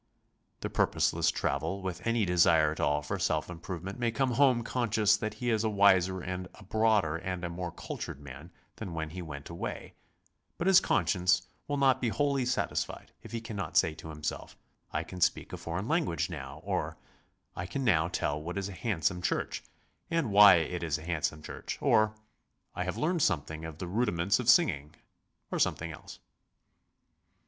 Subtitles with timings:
[0.61, 5.15] The purposeless traveler with any desire at all for self improvement may come home conscious
[5.15, 9.11] that he is a wiser and a broader and a more cultured man than when
[9.11, 9.93] he went away,
[10.57, 14.57] but his conscience will not be wholly satisfied if he cannot say to himself,
[14.91, 16.97] "I can speak a foreign language now," or,
[17.55, 19.63] "I can now tell what is a hand some church,
[20.09, 22.15] and why it is a handsome church," or,
[22.73, 24.95] "I have learned something of the rudiments of singing,"
[25.51, 26.17] or some thing else.